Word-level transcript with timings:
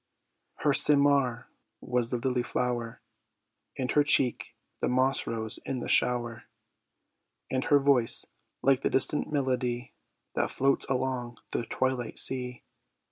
Her 0.63 0.71
seymar 0.73 1.45
was 1.79 2.09
the 2.09 2.17
lily 2.17 2.41
flower, 2.41 3.03
And 3.77 3.91
her 3.91 4.03
cheek 4.03 4.55
the 4.79 4.89
moss 4.89 5.27
rose 5.27 5.59
in 5.63 5.79
the 5.79 5.87
shower; 5.87 6.45
And 7.51 7.65
her 7.65 7.77
voice 7.77 8.25
like 8.63 8.79
the 8.79 8.89
distant 8.89 9.31
melody 9.31 9.93
That 10.33 10.49
floats 10.49 10.87
along 10.89 11.37
the 11.51 11.67
twilight 11.67 12.17
sea. 12.17 12.63